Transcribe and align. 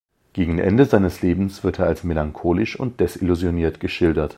Gegen 0.33 0.57
Ende 0.57 0.85
seines 0.85 1.21
Lebens 1.21 1.63
wird 1.63 1.77
er 1.77 1.85
als 1.85 2.03
melancholisch 2.03 2.75
und 2.75 2.99
desillusioniert 2.99 3.79
geschildert. 3.79 4.29